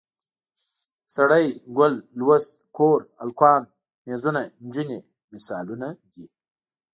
[1.15, 1.45] سړی،
[1.77, 3.61] ګل، لوست، کور، هلکان،
[4.05, 4.99] میزونه، نجونې
[5.33, 6.25] مثالونه دي.